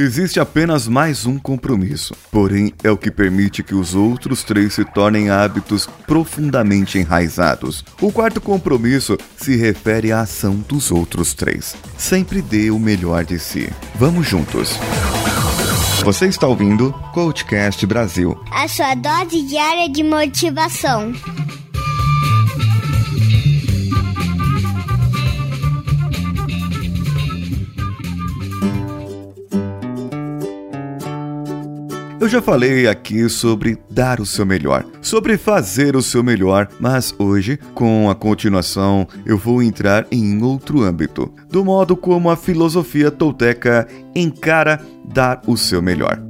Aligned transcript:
Existe 0.00 0.38
apenas 0.38 0.86
mais 0.86 1.26
um 1.26 1.40
compromisso, 1.40 2.14
porém 2.30 2.72
é 2.84 2.90
o 2.90 2.96
que 2.96 3.10
permite 3.10 3.64
que 3.64 3.74
os 3.74 3.96
outros 3.96 4.44
três 4.44 4.74
se 4.74 4.84
tornem 4.84 5.28
hábitos 5.28 5.88
profundamente 6.06 7.00
enraizados. 7.00 7.84
O 8.00 8.12
quarto 8.12 8.40
compromisso 8.40 9.18
se 9.36 9.56
refere 9.56 10.12
à 10.12 10.20
ação 10.20 10.54
dos 10.68 10.92
outros 10.92 11.34
três. 11.34 11.74
Sempre 11.96 12.40
dê 12.40 12.70
o 12.70 12.78
melhor 12.78 13.24
de 13.24 13.40
si. 13.40 13.68
Vamos 13.96 14.24
juntos. 14.24 14.78
Você 16.04 16.26
está 16.26 16.46
ouvindo 16.46 16.92
Coachcast 17.12 17.84
Brasil 17.84 18.40
a 18.52 18.68
sua 18.68 18.94
dose 18.94 19.42
diária 19.42 19.88
de 19.88 20.04
motivação. 20.04 21.12
Eu 32.28 32.32
já 32.32 32.42
falei 32.42 32.86
aqui 32.86 33.26
sobre 33.26 33.78
dar 33.88 34.20
o 34.20 34.26
seu 34.26 34.44
melhor, 34.44 34.84
sobre 35.00 35.38
fazer 35.38 35.96
o 35.96 36.02
seu 36.02 36.22
melhor, 36.22 36.68
mas 36.78 37.14
hoje, 37.18 37.58
com 37.72 38.10
a 38.10 38.14
continuação, 38.14 39.08
eu 39.24 39.38
vou 39.38 39.62
entrar 39.62 40.06
em 40.12 40.42
outro 40.42 40.82
âmbito, 40.82 41.32
do 41.50 41.64
modo 41.64 41.96
como 41.96 42.28
a 42.28 42.36
filosofia 42.36 43.10
tolteca 43.10 43.88
encara 44.14 44.78
dar 45.06 45.40
o 45.46 45.56
seu 45.56 45.80
melhor. 45.80 46.20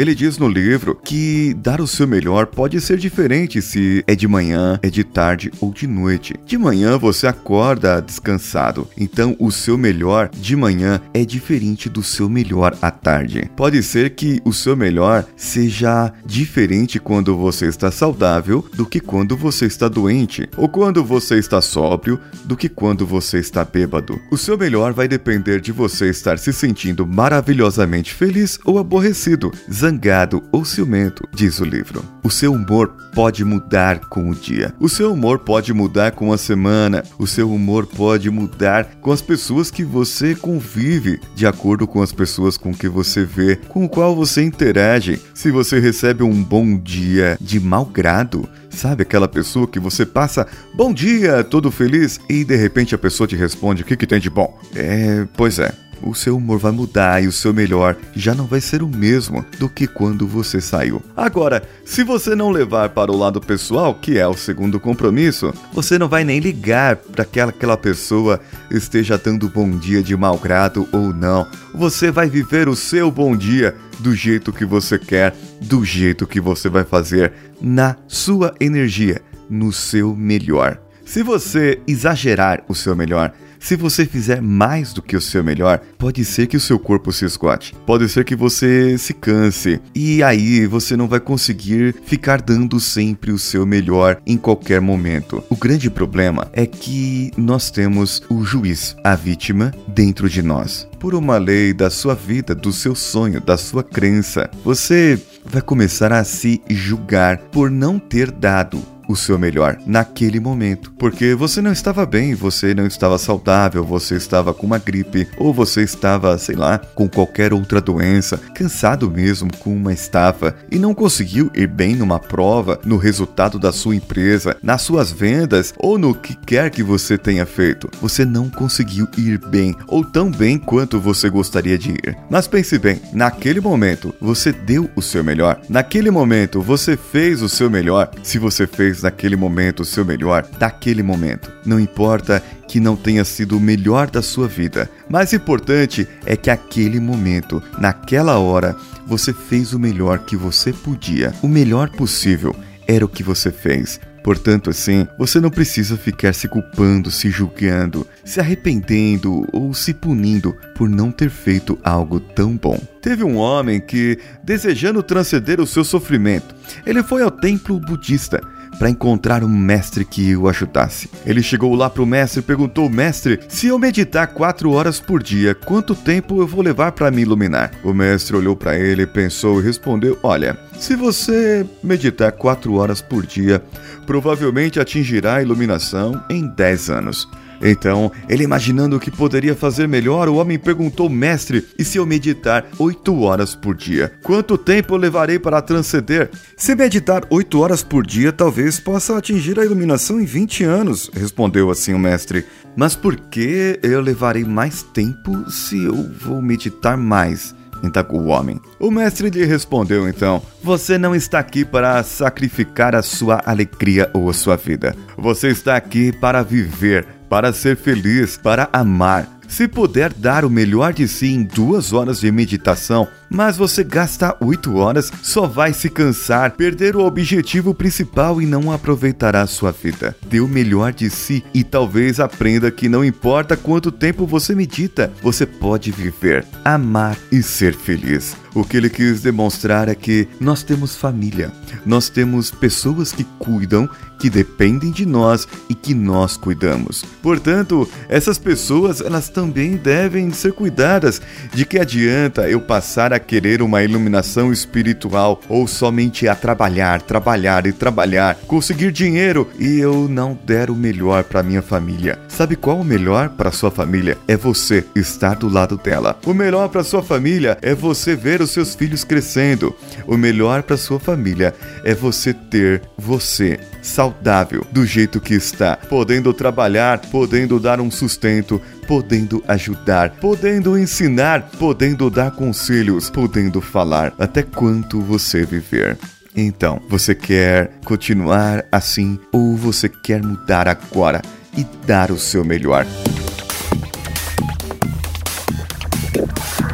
Ele 0.00 0.14
diz 0.14 0.38
no 0.38 0.48
livro 0.48 0.98
que 1.04 1.52
dar 1.58 1.78
o 1.78 1.86
seu 1.86 2.08
melhor 2.08 2.46
pode 2.46 2.80
ser 2.80 2.96
diferente 2.96 3.60
se 3.60 4.02
é 4.06 4.14
de 4.14 4.26
manhã, 4.26 4.80
é 4.82 4.88
de 4.88 5.04
tarde 5.04 5.52
ou 5.60 5.74
de 5.74 5.86
noite. 5.86 6.32
De 6.46 6.56
manhã 6.56 6.96
você 6.96 7.26
acorda 7.26 8.00
descansado, 8.00 8.88
então 8.96 9.36
o 9.38 9.52
seu 9.52 9.76
melhor 9.76 10.30
de 10.30 10.56
manhã 10.56 11.02
é 11.12 11.22
diferente 11.22 11.90
do 11.90 12.02
seu 12.02 12.30
melhor 12.30 12.74
à 12.80 12.90
tarde. 12.90 13.50
Pode 13.54 13.82
ser 13.82 14.14
que 14.14 14.40
o 14.42 14.54
seu 14.54 14.74
melhor 14.74 15.26
seja 15.36 16.10
diferente 16.24 16.98
quando 16.98 17.36
você 17.36 17.66
está 17.66 17.90
saudável 17.90 18.64
do 18.72 18.86
que 18.86 19.00
quando 19.00 19.36
você 19.36 19.66
está 19.66 19.86
doente, 19.86 20.48
ou 20.56 20.66
quando 20.66 21.04
você 21.04 21.38
está 21.38 21.60
sóbrio 21.60 22.18
do 22.46 22.56
que 22.56 22.70
quando 22.70 23.04
você 23.04 23.38
está 23.38 23.66
bêbado. 23.66 24.18
O 24.30 24.38
seu 24.38 24.56
melhor 24.56 24.94
vai 24.94 25.06
depender 25.06 25.60
de 25.60 25.72
você 25.72 26.08
estar 26.08 26.38
se 26.38 26.54
sentindo 26.54 27.06
maravilhosamente 27.06 28.14
feliz 28.14 28.58
ou 28.64 28.78
aborrecido, 28.78 29.52
zangado 29.90 30.42
ou 30.52 30.64
ciumento, 30.64 31.28
diz 31.34 31.58
o 31.58 31.64
livro. 31.64 32.04
O 32.22 32.30
seu 32.30 32.52
humor 32.52 32.94
pode 33.12 33.44
mudar 33.44 33.98
com 34.08 34.30
o 34.30 34.34
dia. 34.34 34.72
O 34.78 34.88
seu 34.88 35.12
humor 35.12 35.40
pode 35.40 35.72
mudar 35.72 36.12
com 36.12 36.32
a 36.32 36.38
semana. 36.38 37.02
O 37.18 37.26
seu 37.26 37.50
humor 37.50 37.86
pode 37.86 38.30
mudar 38.30 38.84
com 39.00 39.10
as 39.10 39.20
pessoas 39.20 39.70
que 39.70 39.82
você 39.82 40.34
convive, 40.34 41.20
de 41.34 41.46
acordo 41.46 41.86
com 41.86 42.00
as 42.00 42.12
pessoas 42.12 42.56
com 42.56 42.72
que 42.72 42.88
você 42.88 43.24
vê, 43.24 43.56
com 43.56 43.84
o 43.84 43.88
qual 43.88 44.14
você 44.14 44.44
interage. 44.44 45.20
Se 45.34 45.50
você 45.50 45.80
recebe 45.80 46.22
um 46.22 46.42
bom 46.42 46.78
dia 46.78 47.36
de 47.40 47.58
mau 47.58 47.84
grado, 47.84 48.48
Sabe 48.72 49.02
aquela 49.02 49.26
pessoa 49.26 49.66
que 49.66 49.80
você 49.80 50.06
passa 50.06 50.46
bom 50.72 50.94
dia, 50.94 51.42
todo 51.42 51.72
feliz, 51.72 52.20
e 52.30 52.44
de 52.44 52.54
repente 52.54 52.94
a 52.94 52.98
pessoa 52.98 53.26
te 53.26 53.34
responde: 53.34 53.82
o 53.82 53.84
que, 53.84 53.96
que 53.96 54.06
tem 54.06 54.20
de 54.20 54.30
bom? 54.30 54.56
É, 54.76 55.26
pois 55.36 55.58
é 55.58 55.74
o 56.02 56.14
seu 56.14 56.36
humor 56.36 56.58
vai 56.58 56.72
mudar 56.72 57.22
e 57.22 57.26
o 57.26 57.32
seu 57.32 57.52
melhor 57.52 57.96
já 58.14 58.34
não 58.34 58.46
vai 58.46 58.60
ser 58.60 58.82
o 58.82 58.88
mesmo 58.88 59.44
do 59.58 59.68
que 59.68 59.86
quando 59.86 60.26
você 60.26 60.60
saiu. 60.60 61.02
Agora, 61.16 61.62
se 61.84 62.02
você 62.02 62.34
não 62.34 62.50
levar 62.50 62.90
para 62.90 63.12
o 63.12 63.16
lado 63.16 63.40
pessoal, 63.40 63.94
que 63.94 64.18
é 64.18 64.26
o 64.26 64.36
segundo 64.36 64.80
compromisso, 64.80 65.52
você 65.72 65.98
não 65.98 66.08
vai 66.08 66.24
nem 66.24 66.40
ligar 66.40 66.96
para 66.96 67.24
que 67.24 67.40
aquela 67.40 67.76
pessoa 67.76 68.40
esteja 68.70 69.18
dando 69.18 69.48
bom 69.48 69.70
dia 69.70 70.02
de 70.02 70.16
mau 70.16 70.38
grado 70.38 70.88
ou 70.92 71.12
não. 71.12 71.46
Você 71.74 72.10
vai 72.10 72.28
viver 72.28 72.68
o 72.68 72.76
seu 72.76 73.10
bom 73.10 73.36
dia 73.36 73.74
do 73.98 74.14
jeito 74.14 74.52
que 74.52 74.64
você 74.64 74.98
quer, 74.98 75.34
do 75.60 75.84
jeito 75.84 76.26
que 76.26 76.40
você 76.40 76.68
vai 76.68 76.84
fazer, 76.84 77.32
na 77.60 77.96
sua 78.08 78.54
energia, 78.60 79.20
no 79.48 79.72
seu 79.72 80.16
melhor. 80.16 80.80
Se 81.04 81.22
você 81.22 81.80
exagerar 81.86 82.62
o 82.68 82.74
seu 82.74 82.94
melhor, 82.94 83.32
se 83.60 83.76
você 83.76 84.06
fizer 84.06 84.40
mais 84.40 84.92
do 84.92 85.02
que 85.02 85.16
o 85.16 85.20
seu 85.20 85.44
melhor, 85.44 85.80
pode 85.98 86.24
ser 86.24 86.46
que 86.46 86.56
o 86.56 86.60
seu 86.60 86.78
corpo 86.78 87.12
se 87.12 87.26
esgote, 87.26 87.76
pode 87.86 88.08
ser 88.08 88.24
que 88.24 88.34
você 88.34 88.96
se 88.96 89.12
canse 89.12 89.80
e 89.94 90.22
aí 90.22 90.66
você 90.66 90.96
não 90.96 91.06
vai 91.06 91.20
conseguir 91.20 91.94
ficar 92.04 92.40
dando 92.40 92.80
sempre 92.80 93.30
o 93.30 93.38
seu 93.38 93.66
melhor 93.66 94.20
em 94.26 94.36
qualquer 94.36 94.80
momento. 94.80 95.44
O 95.50 95.56
grande 95.56 95.90
problema 95.90 96.48
é 96.52 96.66
que 96.66 97.30
nós 97.36 97.70
temos 97.70 98.22
o 98.30 98.42
juiz, 98.42 98.96
a 99.04 99.14
vítima, 99.14 99.72
dentro 99.86 100.28
de 100.28 100.42
nós. 100.42 100.88
Por 100.98 101.14
uma 101.14 101.36
lei 101.36 101.74
da 101.74 101.90
sua 101.90 102.14
vida, 102.14 102.54
do 102.54 102.72
seu 102.72 102.94
sonho, 102.94 103.40
da 103.40 103.56
sua 103.56 103.84
crença, 103.84 104.50
você 104.64 105.20
vai 105.44 105.60
começar 105.60 106.12
a 106.12 106.24
se 106.24 106.62
julgar 106.68 107.38
por 107.38 107.70
não 107.70 107.98
ter 107.98 108.30
dado 108.30 108.82
o 109.10 109.16
seu 109.16 109.38
melhor 109.38 109.76
naquele 109.86 110.38
momento, 110.38 110.92
porque 110.92 111.34
você 111.34 111.60
não 111.60 111.72
estava 111.72 112.06
bem, 112.06 112.34
você 112.34 112.74
não 112.74 112.86
estava 112.86 113.18
saudável, 113.18 113.84
você 113.84 114.14
estava 114.14 114.54
com 114.54 114.66
uma 114.66 114.78
gripe 114.78 115.28
ou 115.36 115.52
você 115.52 115.82
estava, 115.82 116.36
sei 116.38 116.54
lá, 116.54 116.78
com 116.78 117.08
qualquer 117.08 117.52
outra 117.52 117.80
doença, 117.80 118.38
cansado 118.54 119.10
mesmo 119.10 119.50
com 119.58 119.74
uma 119.74 119.92
estafa 119.92 120.54
e 120.70 120.78
não 120.78 120.94
conseguiu 120.94 121.50
ir 121.54 121.66
bem 121.66 121.96
numa 121.96 122.18
prova, 122.18 122.78
no 122.84 122.96
resultado 122.96 123.58
da 123.58 123.72
sua 123.72 123.96
empresa, 123.96 124.56
nas 124.62 124.82
suas 124.82 125.10
vendas 125.10 125.74
ou 125.78 125.98
no 125.98 126.14
que 126.14 126.34
quer 126.34 126.70
que 126.70 126.82
você 126.82 127.18
tenha 127.18 127.44
feito. 127.44 127.90
Você 128.00 128.24
não 128.24 128.48
conseguiu 128.48 129.08
ir 129.16 129.38
bem 129.38 129.74
ou 129.86 130.04
tão 130.04 130.30
bem 130.30 130.58
quanto 130.58 131.00
você 131.00 131.28
gostaria 131.28 131.76
de 131.76 131.90
ir. 131.90 132.16
Mas 132.30 132.46
pense 132.46 132.78
bem, 132.78 133.00
naquele 133.12 133.60
momento 133.60 134.14
você 134.20 134.52
deu 134.52 134.88
o 134.94 135.02
seu 135.02 135.24
melhor. 135.24 135.60
Naquele 135.68 136.10
momento 136.10 136.62
você 136.62 136.96
fez 136.96 137.42
o 137.42 137.48
seu 137.48 137.68
melhor. 137.68 138.10
Se 138.22 138.38
você 138.38 138.66
fez 138.66 138.99
naquele 139.02 139.36
momento 139.36 139.80
o 139.80 139.84
seu 139.84 140.04
melhor, 140.04 140.46
daquele 140.58 141.02
momento. 141.02 141.52
Não 141.64 141.78
importa 141.78 142.42
que 142.68 142.80
não 142.80 142.96
tenha 142.96 143.24
sido 143.24 143.56
o 143.56 143.60
melhor 143.60 144.10
da 144.10 144.22
sua 144.22 144.46
vida. 144.46 144.88
Mais 145.08 145.32
importante 145.32 146.06
é 146.24 146.36
que 146.36 146.50
aquele 146.50 147.00
momento, 147.00 147.62
naquela 147.78 148.38
hora, 148.38 148.76
você 149.06 149.32
fez 149.32 149.72
o 149.72 149.78
melhor 149.78 150.20
que 150.20 150.36
você 150.36 150.72
podia. 150.72 151.32
O 151.42 151.48
melhor 151.48 151.90
possível 151.90 152.54
era 152.86 153.04
o 153.04 153.08
que 153.08 153.22
você 153.22 153.50
fez. 153.50 154.00
Portanto, 154.22 154.70
assim, 154.70 155.06
você 155.18 155.40
não 155.40 155.50
precisa 155.50 155.96
ficar 155.96 156.34
se 156.34 156.46
culpando, 156.46 157.10
se 157.10 157.30
julgando, 157.30 158.06
se 158.24 158.38
arrependendo 158.38 159.46
ou 159.52 159.72
se 159.72 159.94
punindo 159.94 160.54
por 160.76 160.88
não 160.88 161.10
ter 161.10 161.30
feito 161.30 161.78
algo 161.82 162.20
tão 162.20 162.56
bom. 162.56 162.80
Teve 163.00 163.24
um 163.24 163.36
homem 163.36 163.80
que, 163.80 164.18
desejando 164.44 165.02
transcender 165.02 165.60
o 165.60 165.66
seu 165.66 165.84
sofrimento, 165.84 166.54
ele 166.84 167.02
foi 167.02 167.22
ao 167.22 167.30
templo 167.30 167.80
budista 167.80 168.40
para 168.80 168.88
encontrar 168.88 169.44
um 169.44 169.48
mestre 169.48 170.06
que 170.06 170.34
o 170.34 170.48
ajudasse. 170.48 171.10
Ele 171.26 171.42
chegou 171.42 171.74
lá 171.74 171.90
para 171.90 172.02
o 172.02 172.06
mestre 172.06 172.40
e 172.40 172.42
perguntou: 172.42 172.88
Mestre, 172.88 173.38
se 173.46 173.66
eu 173.66 173.78
meditar 173.78 174.28
quatro 174.28 174.72
horas 174.72 174.98
por 174.98 175.22
dia, 175.22 175.54
quanto 175.54 175.94
tempo 175.94 176.40
eu 176.40 176.46
vou 176.46 176.62
levar 176.62 176.92
para 176.92 177.10
me 177.10 177.20
iluminar? 177.20 177.72
O 177.84 177.92
mestre 177.92 178.34
olhou 178.34 178.56
para 178.56 178.78
ele, 178.78 179.06
pensou 179.06 179.60
e 179.60 179.64
respondeu: 179.64 180.18
Olha, 180.22 180.58
se 180.78 180.96
você 180.96 181.66
meditar 181.84 182.32
quatro 182.32 182.76
horas 182.76 183.02
por 183.02 183.26
dia, 183.26 183.62
provavelmente 184.06 184.80
atingirá 184.80 185.36
a 185.36 185.42
iluminação 185.42 186.24
em 186.30 186.46
10 186.46 186.88
anos. 186.88 187.28
Então, 187.60 188.10
ele 188.28 188.44
imaginando 188.44 188.96
o 188.96 189.00
que 189.00 189.10
poderia 189.10 189.54
fazer 189.54 189.86
melhor, 189.86 190.28
o 190.28 190.36
homem 190.36 190.58
perguntou 190.58 191.08
mestre: 191.08 191.66
E 191.78 191.84
se 191.84 191.98
eu 191.98 192.06
meditar 192.06 192.66
oito 192.78 193.20
horas 193.20 193.54
por 193.54 193.74
dia? 193.74 194.12
Quanto 194.22 194.56
tempo 194.56 194.94
eu 194.94 194.98
levarei 194.98 195.38
para 195.38 195.60
transcender? 195.60 196.30
Se 196.56 196.74
meditar 196.74 197.24
oito 197.30 197.60
horas 197.60 197.82
por 197.82 198.06
dia, 198.06 198.32
talvez 198.32 198.80
possa 198.80 199.16
atingir 199.16 199.58
a 199.58 199.64
iluminação 199.64 200.20
em 200.20 200.24
20 200.24 200.64
anos, 200.64 201.10
respondeu 201.12 201.70
assim 201.70 201.92
o 201.92 201.98
mestre. 201.98 202.44
Mas 202.76 202.94
por 202.94 203.16
que 203.16 203.78
eu 203.82 204.00
levarei 204.00 204.44
mais 204.44 204.82
tempo 204.82 205.50
se 205.50 205.84
eu 205.84 206.10
vou 206.20 206.40
meditar 206.40 206.96
mais? 206.96 207.54
indagou 207.82 208.20
o 208.20 208.26
homem. 208.26 208.60
O 208.78 208.90
mestre 208.90 209.30
lhe 209.30 209.44
respondeu 209.44 210.08
então: 210.08 210.42
Você 210.62 210.98
não 210.98 211.14
está 211.14 211.38
aqui 211.38 211.64
para 211.64 212.02
sacrificar 212.02 212.94
a 212.94 213.02
sua 213.02 213.40
alegria 213.44 214.10
ou 214.12 214.28
a 214.28 214.32
sua 214.32 214.56
vida. 214.56 214.94
Você 215.16 215.48
está 215.48 215.76
aqui 215.76 216.12
para 216.12 216.42
viver, 216.42 217.06
para 217.30 217.52
ser 217.52 217.76
feliz, 217.76 218.36
para 218.36 218.68
amar. 218.72 219.26
Se 219.48 219.68
puder 219.68 220.12
dar 220.12 220.44
o 220.44 220.50
melhor 220.50 220.92
de 220.92 221.06
si 221.06 221.32
em 221.32 221.44
duas 221.44 221.92
horas 221.92 222.20
de 222.20 222.30
meditação, 222.32 223.06
mas 223.30 223.56
você 223.56 223.84
gastar 223.84 224.36
8 224.40 224.76
horas 224.76 225.12
só 225.22 225.46
vai 225.46 225.72
se 225.72 225.88
cansar, 225.88 226.52
perder 226.52 226.96
o 226.96 227.04
objetivo 227.04 227.72
principal 227.72 228.42
e 228.42 228.46
não 228.46 228.72
aproveitará 228.72 229.46
sua 229.46 229.70
vida. 229.70 230.16
Dê 230.26 230.40
o 230.40 230.48
melhor 230.48 230.92
de 230.92 231.08
si 231.08 231.44
e 231.54 231.62
talvez 231.62 232.18
aprenda 232.18 232.70
que 232.70 232.88
não 232.88 233.04
importa 233.04 233.56
quanto 233.56 233.92
tempo 233.92 234.26
você 234.26 234.54
medita, 234.54 235.12
você 235.22 235.46
pode 235.46 235.92
viver, 235.92 236.44
amar 236.64 237.16
e 237.30 237.42
ser 237.42 237.74
feliz. 237.74 238.36
O 238.52 238.64
que 238.64 238.76
ele 238.76 238.90
quis 238.90 239.20
demonstrar 239.20 239.88
é 239.88 239.94
que 239.94 240.26
nós 240.40 240.64
temos 240.64 240.96
família, 240.96 241.52
nós 241.86 242.08
temos 242.08 242.50
pessoas 242.50 243.12
que 243.12 243.22
cuidam, 243.38 243.88
que 244.18 244.28
dependem 244.28 244.90
de 244.90 245.06
nós 245.06 245.46
e 245.68 245.74
que 245.74 245.94
nós 245.94 246.36
cuidamos. 246.36 247.04
Portanto, 247.22 247.88
essas 248.08 248.38
pessoas 248.38 249.00
elas 249.00 249.28
também 249.28 249.76
devem 249.76 250.30
ser 250.32 250.52
cuidadas. 250.52 251.22
De 251.54 251.64
que 251.64 251.78
adianta 251.78 252.48
eu 252.48 252.60
passar 252.60 253.12
a 253.12 253.19
querer 253.20 253.62
uma 253.62 253.82
iluminação 253.82 254.52
espiritual 254.52 255.40
ou 255.48 255.66
somente 255.66 256.26
a 256.26 256.34
trabalhar, 256.34 257.02
trabalhar 257.02 257.66
e 257.66 257.72
trabalhar, 257.72 258.36
conseguir 258.46 258.90
dinheiro 258.90 259.48
e 259.58 259.78
eu 259.78 260.08
não 260.08 260.38
der 260.44 260.70
o 260.70 260.74
melhor 260.74 261.24
para 261.24 261.42
minha 261.42 261.62
família? 261.62 262.18
Sabe 262.28 262.56
qual 262.56 262.80
o 262.80 262.84
melhor 262.84 263.28
para 263.30 263.52
sua 263.52 263.70
família? 263.70 264.16
É 264.26 264.36
você 264.36 264.84
estar 264.96 265.36
do 265.36 265.48
lado 265.48 265.76
dela. 265.76 266.18
O 266.24 266.34
melhor 266.34 266.68
para 266.68 266.82
sua 266.82 267.02
família 267.02 267.58
é 267.62 267.74
você 267.74 268.16
ver 268.16 268.40
os 268.40 268.50
seus 268.50 268.74
filhos 268.74 269.04
crescendo. 269.04 269.74
O 270.06 270.16
melhor 270.16 270.62
para 270.62 270.76
sua 270.76 270.98
família 270.98 271.54
é 271.84 271.94
você 271.94 272.32
ter 272.32 272.82
você 272.96 273.58
saudável 273.82 274.66
do 274.70 274.84
jeito 274.84 275.20
que 275.20 275.34
está, 275.34 275.76
podendo 275.76 276.32
trabalhar, 276.32 276.98
podendo 277.10 277.58
dar 277.58 277.80
um 277.80 277.90
sustento, 277.90 278.60
podendo 278.86 279.42
ajudar, 279.46 280.10
podendo 280.20 280.78
ensinar, 280.78 281.50
podendo 281.58 282.10
dar 282.10 282.30
conselhos, 282.32 283.09
podendo 283.10 283.60
falar 283.60 284.14
até 284.18 284.42
quanto 284.42 285.00
você 285.00 285.44
viver. 285.44 285.98
Então, 286.34 286.80
você 286.88 287.14
quer 287.14 287.72
continuar 287.84 288.64
assim 288.70 289.18
ou 289.32 289.56
você 289.56 289.88
quer 289.88 290.22
mudar 290.22 290.68
agora 290.68 291.20
e 291.56 291.64
dar 291.86 292.10
o 292.10 292.18
seu 292.18 292.44
melhor? 292.44 292.86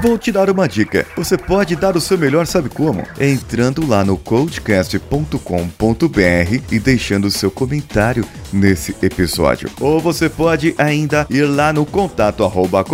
Vou 0.03 0.17
te 0.17 0.31
dar 0.31 0.49
uma 0.51 0.69
dica. 0.69 1.05
Você 1.17 1.37
pode 1.37 1.75
dar 1.75 1.97
o 1.97 2.01
seu 2.01 2.17
melhor, 2.17 2.47
sabe 2.47 2.69
como? 2.69 3.05
Entrando 3.19 3.87
lá 3.87 4.05
no 4.05 4.17
coachcast.com.br 4.17 6.63
e 6.71 6.79
deixando 6.79 7.31
seu 7.31 7.51
comentário 7.51 8.25
nesse 8.53 8.95
episódio. 9.03 9.71
Ou 9.81 10.01
você 10.01 10.29
pode 10.29 10.75
ainda 10.79 11.27
ir 11.31 11.45
lá 11.45 11.73
no 11.73 11.85
contato 11.85 12.45
arroba 12.45 12.85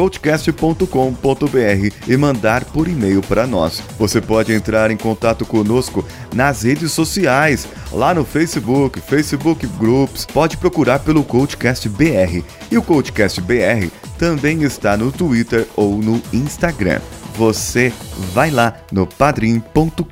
e 2.08 2.16
mandar 2.16 2.64
por 2.64 2.88
e-mail 2.88 3.22
para 3.22 3.46
nós. 3.46 3.82
Você 3.98 4.20
pode 4.20 4.52
entrar 4.52 4.90
em 4.90 4.96
contato 4.96 5.44
conosco 5.44 6.04
nas 6.34 6.62
redes 6.62 6.92
sociais, 6.92 7.66
lá 7.92 8.14
no 8.14 8.24
Facebook, 8.24 9.00
Facebook 9.00 9.66
Groups, 9.78 10.26
pode 10.26 10.56
procurar 10.56 11.00
pelo 11.00 11.24
Coachcast 11.24 11.88
BR. 11.88 12.42
E 12.70 12.78
o 12.78 12.82
Coachcast 12.82 13.40
BR 13.40 13.88
também 14.18 14.62
está 14.62 14.96
no 14.96 15.10
Twitter 15.12 15.66
ou 15.76 15.98
no 15.98 16.20
Instagram 16.32 17.00
você 17.36 17.92
vai 18.32 18.50
lá 18.50 18.74
no 18.90 19.06
padrim.com.br 19.06 20.02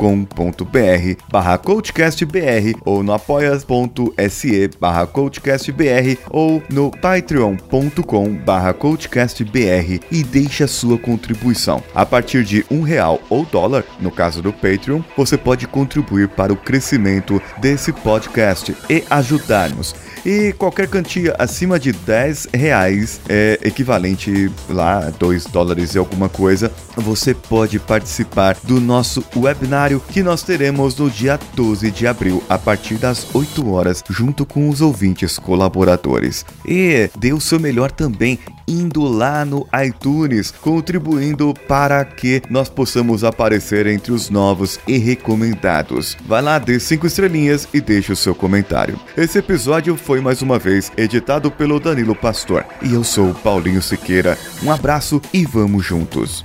barra 1.31 1.59
coachcastbr 1.59 2.79
ou 2.85 3.03
no 3.03 3.13
apoia.se 3.13 4.71
barra 4.81 5.07
coachcastbr 5.07 6.19
ou 6.31 6.63
no 6.71 6.91
patreon.com 6.91 8.35
barra 8.35 8.73
coachcastbr 8.73 10.01
e 10.11 10.23
deixe 10.23 10.65
a 10.65 10.69
sua 10.69 10.99
contribuição. 10.99 11.83
A 11.95 12.05
partir 12.05 12.45
de 12.45 12.65
um 12.71 12.83
real 12.83 13.21
ou 13.29 13.45
dólar, 13.45 13.85
no 14.01 14.11
caso 14.11 14.43
do 14.43 14.53
Patreon, 14.53 15.03
você 15.17 15.37
pode 15.37 15.67
contribuir 15.67 16.29
para 16.29 16.53
o 16.53 16.57
crescimento 16.57 17.41
desse 17.59 17.93
podcast 17.93 18.77
e 18.89 19.05
ajudar-nos 19.11 19.95
e 20.25 20.53
qualquer 20.53 20.89
quantia 20.89 21.35
acima 21.39 21.79
de 21.79 21.93
10 21.93 22.49
reais 22.53 23.21
é 23.29 23.59
equivalente 23.63 24.51
lá 24.69 25.07
a 25.07 25.11
2 25.11 25.47
dólares 25.47 25.95
e 25.95 25.99
alguma 25.99 26.29
coisa, 26.29 26.73
você 26.97 27.35
pode 27.35 27.79
participar 27.79 28.57
do 28.63 28.81
nosso 28.81 29.25
webinário 29.35 30.01
que 30.11 30.23
nós 30.23 30.43
teremos 30.43 30.97
no 30.97 31.11
dia 31.11 31.39
12 31.55 31.91
de 31.91 32.07
abril, 32.07 32.43
a 32.49 32.59
partir 32.59 32.95
das 32.95 33.27
8 33.35 33.71
horas, 33.71 34.03
junto 34.09 34.45
com 34.45 34.69
os 34.69 34.81
ouvintes 34.81 35.39
colaboradores. 35.39 36.45
E 36.67 37.11
dê 37.19 37.33
o 37.33 37.41
seu 37.41 37.59
melhor 37.59 37.91
também 37.91 38.39
indo 38.71 39.03
lá 39.03 39.45
no 39.45 39.67
iTunes, 39.85 40.51
contribuindo 40.51 41.53
para 41.67 42.05
que 42.05 42.41
nós 42.49 42.69
possamos 42.69 43.25
aparecer 43.25 43.87
entre 43.87 44.13
os 44.13 44.31
novos 44.31 44.79
e 44.87 44.97
recomendados. 44.97 46.17
Vai 46.25 46.41
lá, 46.41 46.59
dê 46.59 46.79
5 46.79 47.07
estrelinhas 47.07 47.69
e 47.75 47.81
deixe 47.81 48.13
o 48.13 48.17
seu 48.17 48.35
comentário. 48.35 48.99
Esse 49.17 49.39
episódio 49.39 49.97
foi 49.97 50.21
mais 50.21 50.41
uma 50.41 50.59
vez 50.59 50.93
editado 50.97 51.51
pelo 51.51 51.81
Danilo 51.81 52.15
Pastor 52.15 52.65
e 52.81 52.95
eu 52.95 53.03
sou 53.03 53.35
Paulinho 53.35 53.83
Siqueira. 53.83 54.39
Um 54.63 54.71
abraço 54.71 55.21
e 55.33 55.45
vamos 55.45 55.85
juntos. 55.85 56.45